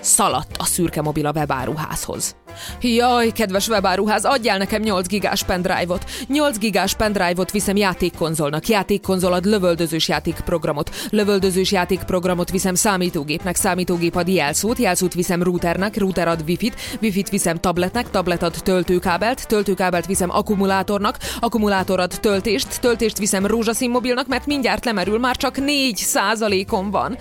Szaladt 0.00 0.56
a 0.56 0.64
szürke 0.64 1.02
mobil 1.02 1.26
a 1.26 1.32
webáruházhoz. 1.34 2.36
Jaj, 2.80 3.30
kedves 3.30 3.68
webáruház, 3.68 4.24
adjál 4.24 4.58
nekem 4.58 4.82
8 4.82 5.06
gigás 5.06 5.42
pendrive-ot. 5.42 6.04
8 6.28 6.58
gigás 6.58 6.94
pendrive-ot 6.94 7.50
viszem 7.50 7.76
játékkonzolnak. 7.76 8.66
Játékkonzol 8.66 9.32
ad 9.32 9.44
lövöldözős 9.44 10.08
játékprogramot. 10.08 10.90
Lövöldözős 11.10 11.72
játékprogramot 11.72 12.50
viszem 12.50 12.74
számítógépnek. 12.74 13.56
Számítógép 13.56 14.16
ad 14.16 14.28
jelszót. 14.28 14.78
Jelszót 14.78 15.14
viszem 15.14 15.42
routernek. 15.42 15.96
Router 15.96 16.28
ad 16.28 16.42
wifi-t. 16.46 16.76
Wifi-t 17.00 17.28
viszem 17.28 17.56
tabletnek. 17.56 18.10
Tablet 18.10 18.42
ad 18.42 18.54
töltőkábelt. 18.62 19.46
Töltőkábelt 19.46 20.06
viszem 20.06 20.30
akkumulátornak. 20.30 21.18
Akkumulátor 21.40 22.00
ad 22.00 22.14
töltést. 22.20 22.80
Töltést 22.80 23.18
viszem 23.18 23.46
rózsaszín 23.46 23.90
mobilnak, 23.90 24.26
mert 24.26 24.46
mindjárt 24.46 24.84
lemerül. 24.84 25.18
Már 25.18 25.36
csak 25.36 25.56
4 25.56 25.96
százalékom 25.96 26.90
van. 26.90 27.16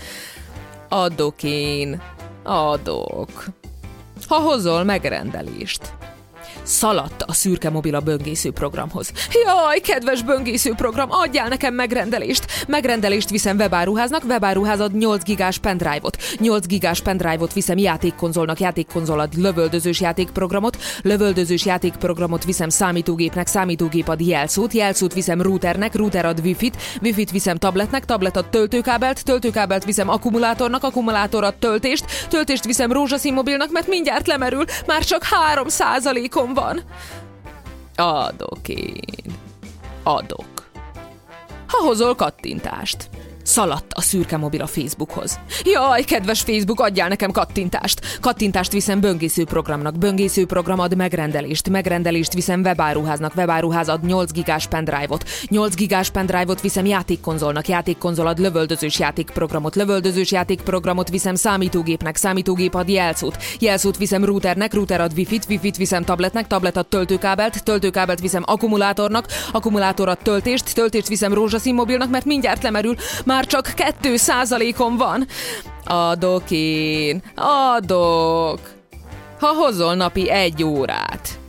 Adok 0.89 1.43
én. 1.43 2.01
Adok. 2.47 3.45
Ha 4.27 4.39
hozol 4.39 4.83
megrendelést. 4.83 5.96
Szaladt 6.67 7.23
a 7.23 7.33
szürke 7.33 7.69
mobil 7.69 7.95
a 7.95 7.99
böngésző 7.99 8.51
programhoz. 8.51 9.11
Jaj, 9.45 9.79
kedves 9.79 10.21
böngésző 10.21 10.73
program, 10.75 11.11
adjál 11.11 11.47
nekem 11.47 11.73
megrendelést. 11.73 12.45
Megrendelést 12.67 13.29
viszem 13.29 13.57
webáruháznak, 13.57 14.23
webáruházad 14.23 14.97
8 14.97 15.23
gigás 15.23 15.57
pendrive-ot. 15.57 16.17
8 16.39 16.67
gigás 16.67 17.01
pendrive-ot 17.01 17.53
viszem 17.53 17.77
játékkonzolnak, 17.77 18.59
játékkonzolad 18.59 19.33
lövöldözős 19.37 20.01
játékprogramot, 20.01 20.77
lövöldözős 21.01 21.65
játékprogramot 21.65 22.43
viszem 22.43 22.69
számítógépnek, 22.69 23.47
számítógép 23.47 24.07
ad 24.07 24.19
jelszót, 24.19 24.73
jelszót 24.73 25.13
viszem 25.13 25.41
routernek, 25.41 25.95
router 25.95 26.25
ad 26.25 26.39
wifi-t, 26.43 26.77
wifi-t 27.01 27.31
viszem 27.31 27.57
tabletnek, 27.57 28.05
tablet 28.05 28.37
ad 28.37 28.49
töltőkábelt, 28.49 29.23
töltőkábelt 29.23 29.85
viszem 29.85 30.09
akkumulátornak, 30.09 30.83
akkumulátor 30.83 31.43
ad 31.43 31.55
töltést, 31.55 32.05
töltést 32.29 32.65
viszem 32.65 32.91
rózsaszín 32.91 33.33
mobilnak, 33.33 33.71
mert 33.71 33.87
mindjárt 33.87 34.27
lemerül, 34.27 34.65
már 34.85 35.03
csak 35.03 35.23
3 35.23 35.67
százalékom 35.67 36.55
van. 36.57 36.83
Adok 37.95 38.67
én. 38.67 39.33
Adok. 40.03 40.69
Ha 41.67 41.77
hozol 41.77 42.15
kattintást. 42.15 43.09
Szaladt 43.47 43.93
a 43.93 44.01
szürke 44.01 44.37
mobil 44.37 44.61
a 44.61 44.67
Facebookhoz. 44.67 45.39
Jaj, 45.63 46.03
kedves 46.03 46.41
Facebook, 46.41 46.79
adjál 46.79 47.07
nekem 47.07 47.31
kattintást. 47.31 48.19
Kattintást 48.21 48.71
viszem 48.71 48.99
böngésző 48.99 49.43
programnak. 49.43 49.97
Böngésző 49.97 50.45
program 50.45 50.79
ad 50.79 50.95
megrendelést. 50.95 51.69
Megrendelést 51.69 52.33
viszem 52.33 52.61
webáruháznak. 52.61 53.35
Webáruház 53.35 53.89
ad 53.89 54.05
8 54.05 54.31
gigás 54.31 54.67
pendrive-ot. 54.67 55.23
8 55.47 55.75
gigás 55.75 56.09
pendrive-ot 56.09 56.61
viszem 56.61 56.85
játékkonzolnak. 56.85 57.67
Játékkonzol 57.67 58.27
ad 58.27 58.39
lövöldözős 58.39 58.99
játékprogramot. 58.99 59.75
Lövöldözős 59.75 60.31
játékprogramot 60.31 61.09
viszem 61.09 61.35
számítógépnek. 61.35 62.15
Számítógép 62.15 62.75
ad 62.75 62.89
jelszót. 62.89 63.43
Jelszót 63.59 63.97
viszem 63.97 64.25
routernek. 64.25 64.73
Router 64.73 65.01
ad 65.01 65.11
wifi-t. 65.15 65.45
Wifi-t 65.49 65.77
viszem 65.77 66.03
tabletnek. 66.03 66.47
Tablet 66.47 66.77
ad 66.77 66.87
töltőkábelt. 66.87 67.63
Töltőkábelt 67.63 68.19
viszem 68.19 68.43
akkumulátornak. 68.45 69.25
Akkumulátor 69.51 70.09
ad 70.09 70.17
töltést. 70.23 70.73
Töltést 70.73 71.07
viszem 71.07 71.33
rózsaszín 71.33 71.73
mobilnak, 71.73 72.09
mert 72.09 72.25
mindjárt 72.25 72.63
lemerül. 72.63 72.95
Már 73.25 73.36
csak 73.45 73.71
2 73.75 74.15
százalékom 74.15 74.97
van. 74.97 75.27
Adok 75.85 76.43
én. 76.49 77.21
Adok. 77.75 78.59
Ha 79.39 79.47
hozol 79.47 79.95
napi 79.95 80.29
egy 80.29 80.63
órát. 80.63 81.39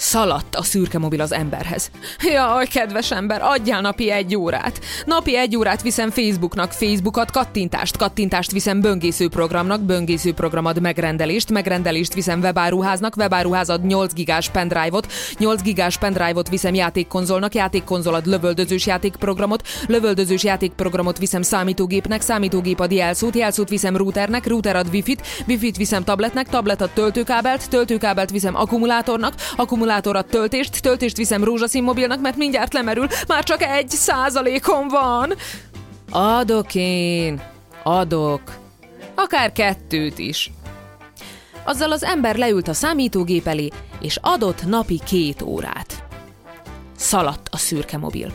Szaladt 0.00 0.54
a 0.54 0.62
szürke 0.62 0.98
mobil 0.98 1.20
az 1.20 1.32
emberhez. 1.32 1.90
Jaj, 2.20 2.66
kedves 2.66 3.10
ember, 3.10 3.42
adjál 3.42 3.80
napi 3.80 4.10
egy 4.10 4.36
órát. 4.36 4.80
Napi 5.04 5.36
egy 5.36 5.56
órát 5.56 5.82
viszem 5.82 6.10
Facebooknak, 6.10 6.72
Facebookot 6.72 7.30
kattintást, 7.30 7.96
kattintást 7.96 8.50
viszem 8.50 8.80
böngésző 8.80 9.28
programnak, 9.28 9.80
böngésző 9.80 10.32
programad 10.32 10.80
megrendelést, 10.80 11.50
megrendelést 11.50 12.14
viszem 12.14 12.40
webáruháznak, 12.40 13.16
webáruházad 13.16 13.86
8 13.86 14.12
gigás 14.12 14.50
pendrive-ot, 14.50 15.12
8 15.38 15.62
gigás 15.62 15.98
pendrive-ot 15.98 16.48
viszem 16.48 16.74
játékkonzolnak, 16.74 17.54
játékkonzolad 17.54 18.26
lövöldözős 18.26 18.86
játékprogramot, 18.86 19.68
lövöldözős 19.86 20.44
játékprogramot 20.44 21.18
viszem 21.18 21.42
számítógépnek, 21.42 22.20
számítógép 22.20 22.80
ad 22.80 22.92
jelszót, 22.92 23.36
jelszót 23.36 23.68
viszem 23.68 23.96
routernek, 23.96 24.46
router 24.46 24.76
ad 24.76 24.88
wifi-t, 24.92 25.22
wifi-t 25.46 25.76
viszem 25.76 26.04
tabletnek, 26.04 26.48
tablet 26.48 26.80
ad 26.80 26.90
töltőkábelt, 26.90 27.68
töltőkábelt 27.68 28.30
viszem 28.30 28.56
akkumulátornak, 28.56 29.34
akkumulátor 29.56 29.86
akkumulátor 29.88 30.16
a 30.16 30.22
töltést, 30.22 30.82
töltést 30.82 31.16
viszem 31.16 31.44
rózsaszín 31.44 31.82
mobilnak, 31.82 32.20
mert 32.20 32.36
mindjárt 32.36 32.72
lemerül, 32.72 33.06
már 33.28 33.44
csak 33.44 33.62
egy 33.62 33.88
százalékom 33.88 34.88
van. 34.88 35.34
Adok 36.10 36.74
én, 36.74 37.42
adok, 37.82 38.42
akár 39.14 39.52
kettőt 39.52 40.18
is. 40.18 40.50
Azzal 41.64 41.92
az 41.92 42.04
ember 42.04 42.36
leült 42.36 42.68
a 42.68 42.72
számítógép 42.72 43.46
elé, 43.46 43.68
és 44.00 44.18
adott 44.20 44.66
napi 44.66 45.00
két 45.04 45.42
órát. 45.42 46.04
Szaladt 46.96 47.48
a 47.50 47.56
szürke 47.56 47.98
mobil. 47.98 48.32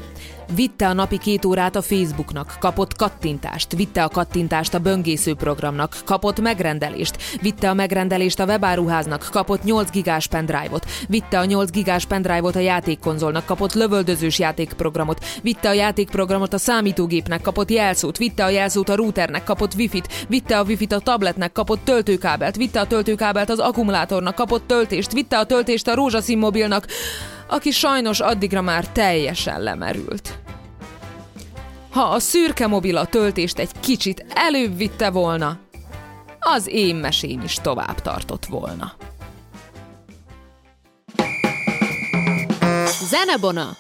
Vitte 0.56 0.88
a 0.88 0.94
napi 0.94 1.18
két 1.18 1.46
órát 1.46 1.76
a 1.76 1.82
Facebooknak, 1.82 2.56
kapott 2.60 2.96
kattintást, 2.96 3.76
vitte 3.76 4.04
a 4.04 4.08
kattintást 4.08 4.74
a 4.74 4.80
böngésző 4.80 5.34
programnak, 5.34 5.98
kapott 6.06 6.42
megrendelést, 6.42 7.18
vitte 7.42 7.70
a 7.70 7.74
megrendelést 7.74 8.40
a 8.40 8.46
webáruháznak, 8.46 9.28
kapott 9.32 9.64
8 9.64 9.92
gigás 9.92 10.28
pendrive-ot, 10.28 10.86
vitte 11.08 11.40
a 11.40 11.46
8 11.46 11.72
gigás 11.72 12.06
pendrive-ot 12.06 12.56
a 12.56 12.60
játékkonzolnak, 12.60 13.46
kapott 13.46 13.74
lövöldözős 13.74 14.40
játékprogramot, 14.40 15.26
vitte 15.42 15.70
a 15.70 15.74
játékprogramot 15.74 16.54
a 16.54 16.58
számítógépnek, 16.58 17.42
kapott 17.42 17.70
jelszót, 17.70 18.18
vitte 18.18 18.44
a 18.44 18.50
jelszót 18.50 18.90
a 18.90 18.96
routernek, 18.96 19.44
kapott 19.44 19.74
wifi-t, 19.74 20.26
vitte 20.28 20.60
a 20.60 20.64
wifi-t 20.64 20.92
a 20.92 21.00
tabletnek, 21.00 21.52
kapott 21.52 21.84
töltőkábelt, 21.84 22.56
vitte 22.56 22.80
a 22.80 22.88
töltőkábelt 22.88 23.50
az 23.50 23.60
akkumulátornak, 23.60 24.36
kapott 24.36 24.68
töltést, 24.68 25.12
vitte 25.12 25.38
a 25.38 25.46
töltést 25.46 25.88
a 25.88 25.96
rózsaszín 25.96 26.38
mobilnak, 26.38 26.86
aki 27.48 27.72
sajnos 27.72 28.20
addigra 28.20 28.62
már 28.62 28.88
teljesen 28.88 29.62
lemerült. 29.62 30.43
Ha 31.94 32.02
a 32.02 32.20
szürke 32.20 32.68
mobil 32.68 32.98
a 32.98 33.06
töltést 33.06 33.60
egy 33.60 33.72
kicsit 33.80 34.26
előbb 34.34 34.78
vitte 34.78 35.10
volna, 35.10 35.60
az 36.40 36.68
én 36.68 36.96
mesém 36.96 37.42
is 37.42 37.56
tovább 37.56 38.02
tartott 38.02 38.46
volna. 38.46 38.94
Zenebona! 43.10 43.78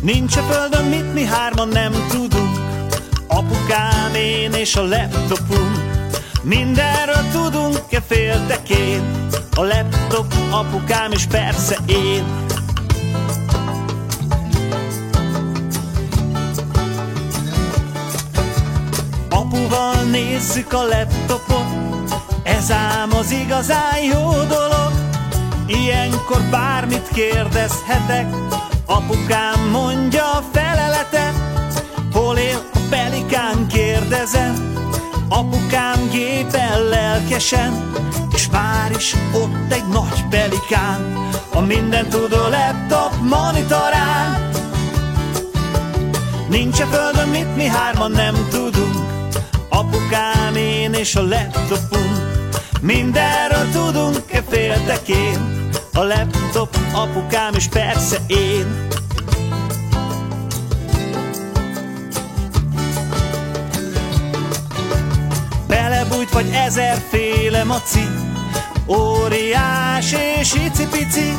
Nincs 0.00 0.36
a 0.36 0.42
földön 0.42 0.84
mit 0.84 1.12
mi 1.14 1.24
hárman 1.24 1.68
nem 1.68 1.92
tudunk 2.08 2.63
Apukám, 3.34 4.14
én 4.14 4.52
és 4.52 4.76
a 4.76 4.82
laptopunk. 4.82 5.78
Mindenről 6.42 7.30
tudunk-e 7.32 8.00
féltekén 8.06 9.28
A 9.56 9.62
laptop, 9.62 10.34
apukám 10.50 11.12
és 11.12 11.26
persze 11.26 11.76
én. 11.86 12.24
Apuval 19.30 20.02
nézzük 20.10 20.72
a 20.72 20.82
laptopot 20.82 21.64
Ez 22.42 22.70
ám 22.70 23.12
az 23.12 23.30
igazán 23.30 24.02
jó 24.12 24.30
dolog. 24.30 24.92
Ilyenkor 25.66 26.40
bármit 26.50 27.08
kérdezhetek 27.12 28.26
Apukám 28.86 29.68
mondja 29.70 30.30
a 30.30 30.42
feleletet 30.52 31.53
pelikán 33.34 33.66
kérdezem 33.66 34.72
Apukám 35.28 36.08
gépen 36.10 36.82
lelkesen 36.88 37.92
És 38.34 38.48
már 38.50 38.90
is 38.90 39.14
ott 39.32 39.72
egy 39.72 39.88
nagy 39.88 40.24
pelikán 40.30 41.30
A 41.52 41.60
minden 41.60 42.08
tudó 42.08 42.36
laptop 42.36 43.12
monitorán. 43.20 44.50
Nincs 46.48 46.80
a 46.80 46.86
földön 46.86 47.28
mit 47.28 47.56
mi 47.56 47.64
hárman 47.64 48.10
nem 48.10 48.34
tudunk 48.50 48.96
Apukám, 49.68 50.56
én 50.56 50.92
és 50.92 51.14
a 51.14 51.22
laptopunk. 51.22 52.18
Mindenről 52.80 53.70
tudunk-e 53.72 54.42
féltekén 54.48 55.68
a 55.94 56.02
laptop, 56.02 56.76
apukám 56.92 57.54
és 57.54 57.68
persze 57.68 58.16
én 58.26 58.86
vagy 66.34 66.50
ezerféle 66.52 67.64
maci. 67.64 68.08
Óriás 68.86 70.12
és 70.40 70.54
icipici 70.54 71.32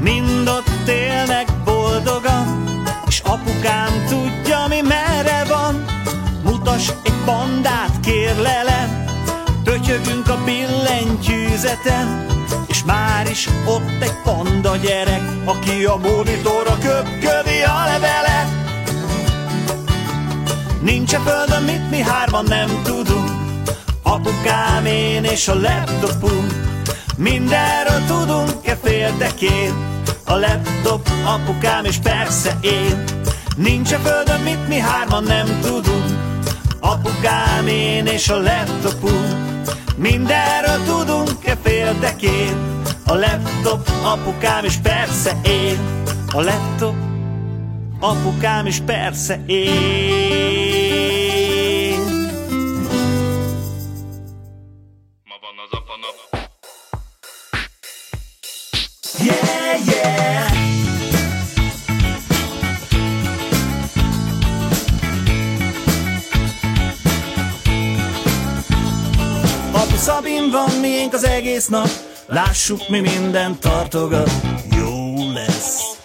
Mind 0.00 0.48
ott 0.48 0.88
élnek 0.88 1.46
boldogan 1.64 2.72
És 3.06 3.20
apukám 3.20 4.06
tudja 4.08 4.66
mi 4.68 4.80
merre 4.80 5.44
van. 5.48 5.84
Mutas 6.44 6.88
egy 7.02 7.14
bandát 7.24 8.00
kérlelem 8.00 9.04
Pötyögünk 9.64 10.28
a 10.28 10.38
billentyűzeten 10.44 12.26
és 12.66 12.84
már 12.84 13.30
is 13.30 13.48
ott 13.66 14.02
egy 14.02 14.14
panda 14.24 14.76
gyerek 14.76 15.22
Aki 15.44 15.84
a 15.84 15.96
monitorra 15.96 16.78
köpködi 16.78 17.62
a 17.62 17.84
levele 17.84 18.48
Nincs 20.80 21.12
a 21.12 21.18
földön 21.18 21.62
mit 21.62 21.90
mi 21.90 22.00
hárman 22.00 22.44
nem 22.44 22.82
tudunk 22.84 23.47
Apukám, 24.08 24.86
én 24.86 25.24
és 25.24 25.48
a 25.48 25.54
laptopunk. 25.54 26.52
Mindenről 27.16 28.04
tudunk-e 28.06 28.76
féltekén 28.82 29.74
A 30.24 30.36
laptop, 30.36 31.08
apukám 31.24 31.84
és 31.84 31.96
persze 31.96 32.58
én. 32.60 33.04
Nincs 33.56 33.92
a 33.92 33.98
földön 33.98 34.40
mit 34.40 34.68
mi 34.68 34.78
hárman 34.78 35.22
nem 35.22 35.60
tudunk. 35.62 36.04
Apukám, 36.80 37.66
én 37.66 38.06
és 38.06 38.28
a 38.28 38.40
laptopunk. 38.40 39.36
Mindenről 39.96 40.84
tudunk-e 40.86 41.56
féldekén 41.62 42.82
A 43.06 43.14
laptop 43.14 43.90
apukám 44.04 44.64
és 44.64 44.76
persze 44.82 45.40
én. 45.44 45.78
A 46.32 46.40
laptop 46.40 46.94
apukám 48.00 48.66
és 48.66 48.78
persze 48.86 49.40
én 49.46 50.17
egész 71.58 71.70
nap. 71.70 71.88
Lássuk 72.26 72.88
mi 72.88 73.00
minden 73.00 73.58
tartogat. 73.60 74.30
Jó 74.76 75.14
lesz. 75.32 75.96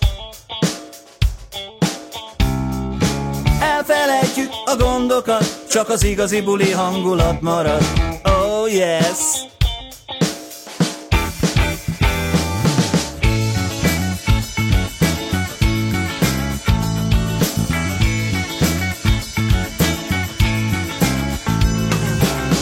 Elfelejtjük 3.59 4.49
a 4.65 4.75
gondokat 4.75 5.65
Csak 5.69 5.89
az 5.89 6.03
igazi 6.03 6.41
buli 6.41 6.71
hangulat 6.71 7.41
marad. 7.41 7.83
Oh 8.23 8.73
yes. 8.73 9.19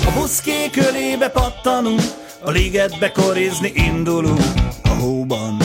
A 0.05 0.19
buszké 0.19 0.69
körébe 0.69 1.29
pattanunk, 1.29 2.01
a 2.43 2.49
ligetbe 2.51 3.11
korizni 3.11 3.71
indulunk 3.75 4.41
a 4.83 4.89
hóban. 4.89 5.57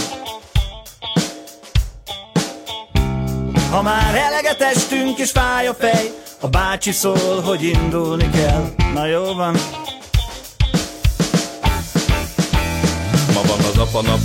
Ha 3.71 3.83
már 3.83 4.15
eleget 4.15 4.61
estünk 4.61 5.19
és 5.19 5.31
fáj 5.31 5.67
a 5.67 5.75
fej, 5.75 6.11
a 6.41 6.49
bácsi 6.49 6.93
szól, 6.93 7.41
hogy 7.41 7.63
indulni 7.63 8.31
kell. 8.31 8.73
Na 8.95 9.07
jó 9.07 9.35
van. 9.35 9.57
Ma 13.35 13.41
van 13.47 13.59
az 13.59 13.79
apa 13.79 14.03
nap. 14.03 14.19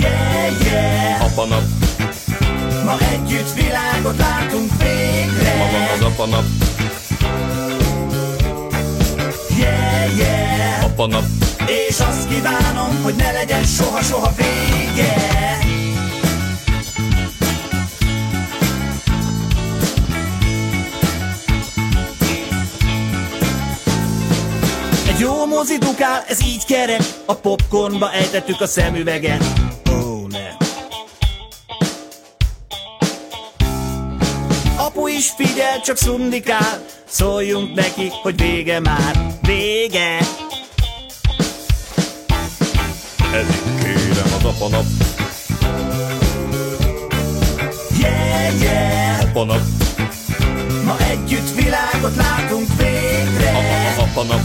Yeah, 0.00 0.60
yeah, 0.64 1.24
Apa 1.24 1.44
nap. 1.44 1.62
ma 2.84 2.98
együtt 3.12 3.52
világot 3.54 4.16
látunk 4.18 4.70
Ma 4.70 4.76
van 4.78 5.68
végre. 5.68 5.92
az 5.94 6.02
apa 6.02 6.26
nap. 6.26 6.44
Yeah, 10.92 10.98
Apa 10.98 11.06
nap. 11.06 11.24
és 11.66 12.00
azt 12.00 12.28
kívánom, 12.28 13.02
hogy 13.02 13.14
ne 13.14 13.32
legyen 13.32 13.64
soha-soha 13.64 14.32
vége. 14.36 15.14
Egy 25.08 25.18
jó 25.20 25.46
mozi 25.46 25.78
ez 26.28 26.42
így 26.44 26.64
kerek, 26.64 27.02
a 27.26 27.34
popcornba 27.34 28.12
ejtettük 28.12 28.60
a 28.60 28.66
szemüveget. 28.66 29.44
Apu 34.76 35.06
is 35.06 35.30
figyel, 35.30 35.80
csak 35.80 35.96
szundikál, 35.96 36.84
szóljunk 37.08 37.74
neki, 37.74 38.10
hogy 38.22 38.40
vége 38.40 38.80
már, 38.80 39.36
vége. 39.42 40.18
Ez 43.32 43.46
itt 43.48 43.82
kérem 43.82 44.32
az 44.38 44.44
apa 44.44 44.68
nap. 44.68 44.84
Yeah, 47.98 48.60
yeah, 48.60 49.20
Apa 49.22 49.44
nap. 49.44 49.60
ma 50.84 50.96
együtt 51.10 51.54
világot 51.54 52.16
látunk 52.16 52.68
végre. 52.76 53.50
Apa, 53.50 54.02
apa 54.02 54.22
nap. 54.22 54.40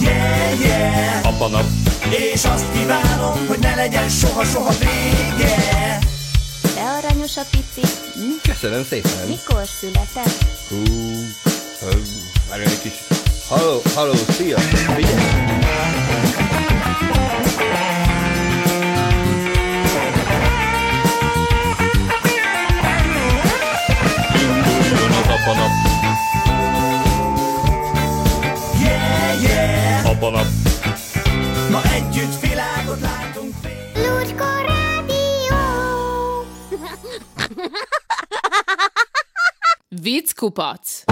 Yeah, 0.00 0.60
yeah, 0.60 1.26
Apa 1.26 1.48
nap. 1.48 1.64
és 2.32 2.44
azt 2.44 2.64
kívánom, 2.72 3.46
hogy 3.46 3.58
ne 3.58 3.74
legyen 3.74 4.08
soha-soha 4.08 4.72
vége. 4.78 5.98
De 6.74 6.80
aranyos 7.02 7.36
a 7.36 7.42
pici, 7.50 7.86
Köszönöm 8.42 8.84
szépen. 8.88 9.26
mikor 9.28 9.62
született? 9.80 10.44
Hú, 10.68 10.82
hú, 11.80 11.88
várjon 12.48 12.68
egy 12.68 12.80
kis... 12.82 13.15
Halló, 13.48 13.80
halló, 13.94 14.14
szia! 14.14 14.58
Figyelj! 14.58 15.44
Induljon 24.34 25.10
az 25.10 25.26
apa 25.28 25.52
nap. 25.54 25.70
Yeah, 28.80 29.42
yeah, 29.42 30.10
Apa 30.10 30.30
nap. 30.30 30.46
ma 31.70 31.82
együtt 31.92 32.40
világot 32.40 33.00
látunk 33.00 33.54
végre. 33.62 34.10
Lucska 34.10 34.44
Rádió! 34.66 35.60
Vicckupac. 39.88 41.02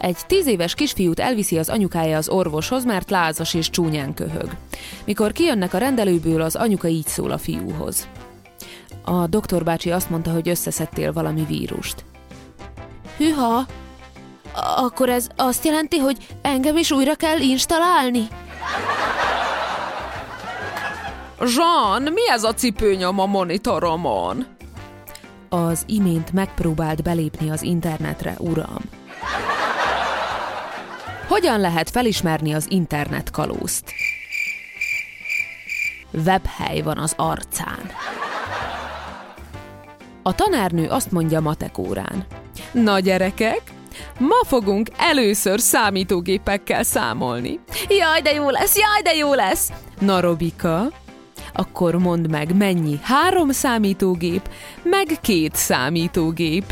Egy 0.00 0.16
tíz 0.26 0.46
éves 0.46 0.74
kisfiút 0.74 1.20
elviszi 1.20 1.58
az 1.58 1.68
anyukája 1.68 2.16
az 2.16 2.28
orvoshoz, 2.28 2.84
mert 2.84 3.10
lázas 3.10 3.54
és 3.54 3.70
csúnyán 3.70 4.14
köhög. 4.14 4.50
Mikor 5.04 5.32
kijönnek 5.32 5.74
a 5.74 5.78
rendelőből, 5.78 6.40
az 6.40 6.54
anyuka 6.54 6.88
így 6.88 7.06
szól 7.06 7.30
a 7.30 7.38
fiúhoz. 7.38 8.08
A 9.04 9.26
doktor 9.26 9.64
bácsi 9.64 9.90
azt 9.90 10.10
mondta, 10.10 10.30
hogy 10.30 10.48
összeszedtél 10.48 11.12
valami 11.12 11.44
vírust. 11.44 12.04
Hűha! 13.16 13.66
Akkor 14.76 15.08
ez 15.08 15.28
azt 15.36 15.64
jelenti, 15.64 15.98
hogy 15.98 16.16
engem 16.42 16.76
is 16.76 16.90
újra 16.90 17.14
kell 17.14 17.40
installálni? 17.40 18.28
Jean, 21.56 22.02
mi 22.02 22.30
ez 22.30 22.44
a 22.44 22.54
cipőnyom 22.54 23.18
a 23.18 23.26
monitoromon? 23.26 24.46
Az 25.48 25.82
imént 25.86 26.32
megpróbált 26.32 27.02
belépni 27.02 27.50
az 27.50 27.62
internetre, 27.62 28.34
uram. 28.38 28.82
Hogyan 31.30 31.60
lehet 31.60 31.90
felismerni 31.90 32.54
az 32.54 32.66
internet 32.68 33.30
kalózt? 33.30 33.92
Webhely 36.12 36.80
van 36.80 36.98
az 36.98 37.12
arcán. 37.16 37.90
A 40.22 40.34
tanárnő 40.34 40.88
azt 40.88 41.10
mondja 41.10 41.40
matek 41.40 41.78
órán. 41.78 42.26
Na 42.72 42.98
gyerekek, 42.98 43.60
ma 44.18 44.44
fogunk 44.46 44.88
először 44.96 45.60
számítógépekkel 45.60 46.82
számolni. 46.82 47.60
Jaj, 47.88 48.20
de 48.20 48.32
jó 48.32 48.50
lesz, 48.50 48.76
jaj, 48.76 49.02
de 49.02 49.14
jó 49.14 49.34
lesz! 49.34 49.72
Na 49.98 50.20
Robika, 50.20 50.86
akkor 51.52 51.94
mondd 51.94 52.30
meg, 52.30 52.56
mennyi 52.56 52.98
három 53.02 53.50
számítógép, 53.50 54.50
meg 54.82 55.06
két 55.20 55.54
számítógép. 55.54 56.64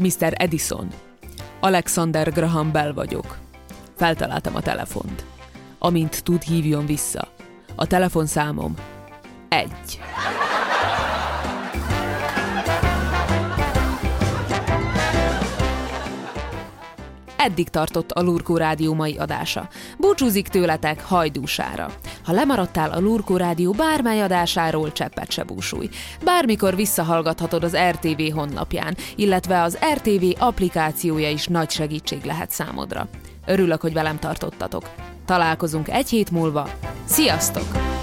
Mr. 0.00 0.32
Edison. 0.36 0.88
Alexander 1.60 2.32
Graham 2.32 2.72
Bell 2.72 2.92
vagyok. 2.92 3.38
Feltaláltam 3.96 4.54
a 4.54 4.60
telefont. 4.60 5.24
Amint 5.78 6.22
tud, 6.22 6.42
hívjon 6.42 6.86
vissza. 6.86 7.28
A 7.74 7.86
telefonszámom 7.86 8.74
egy. 9.48 10.00
Eddig 17.36 17.68
tartott 17.68 18.10
a 18.10 18.22
Lurkó 18.22 18.56
Rádió 18.56 18.94
mai 18.94 19.16
adása. 19.16 19.68
Búcsúzik 19.98 20.48
tőletek 20.48 21.04
hajdúsára. 21.04 21.90
Ha 22.30 22.36
lemaradtál 22.36 22.90
a 22.90 23.00
Lurkó 23.00 23.36
Rádió 23.36 23.72
bármely 23.72 24.20
adásáról, 24.20 24.92
cseppet 24.92 25.30
se 25.30 25.42
búsulj. 25.42 25.88
Bármikor 26.24 26.76
visszahallgathatod 26.76 27.64
az 27.64 27.76
RTV 27.90 28.32
honlapján, 28.34 28.96
illetve 29.16 29.62
az 29.62 29.78
RTV 29.94 30.24
applikációja 30.38 31.30
is 31.30 31.46
nagy 31.46 31.70
segítség 31.70 32.24
lehet 32.24 32.50
számodra. 32.50 33.08
Örülök, 33.46 33.80
hogy 33.80 33.92
velem 33.92 34.18
tartottatok. 34.18 34.90
Találkozunk 35.24 35.88
egy 35.88 36.08
hét 36.08 36.30
múlva. 36.30 36.68
Sziasztok! 37.04 37.99